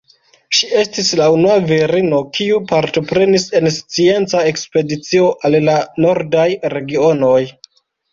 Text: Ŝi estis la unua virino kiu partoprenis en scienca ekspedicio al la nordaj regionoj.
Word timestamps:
Ŝi 0.59 0.67
estis 0.83 1.09
la 1.17 1.25
unua 1.33 1.57
virino 1.71 2.21
kiu 2.37 2.61
partoprenis 2.71 3.45
en 3.59 3.69
scienca 3.75 4.41
ekspedicio 4.53 5.29
al 5.51 5.59
la 5.67 5.77
nordaj 6.07 6.47
regionoj. 6.77 7.39